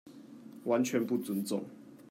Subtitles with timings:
[0.63, 1.63] 完全不尊重